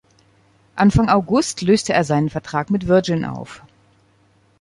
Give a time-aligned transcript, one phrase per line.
[0.75, 3.61] Anfang August löste er seinen Vertrag mit Virgin auf.